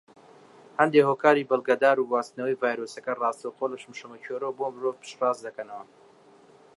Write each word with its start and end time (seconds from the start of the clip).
هەندێک 0.79 1.05
هۆکاری 1.09 1.47
بەڵگەدار 1.49 1.97
گواستنەوەی 2.09 2.59
ڤایرۆسەکە 2.61 3.13
ڕاستەوخۆ 3.21 3.65
لە 3.71 3.77
شەمشەمەکوێرەوە 3.83 4.51
بۆ 4.57 4.65
مرۆڤ 4.73 4.95
پشت 5.01 5.15
ڕاست 5.21 5.41
دەکەنەوە. 5.47 5.85